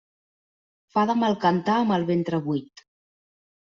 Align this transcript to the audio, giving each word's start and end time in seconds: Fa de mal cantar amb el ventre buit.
Fa 0.95 1.05
de 1.11 1.17
mal 1.25 1.37
cantar 1.45 1.79
amb 1.85 1.97
el 2.01 2.09
ventre 2.11 2.45
buit. 2.51 2.89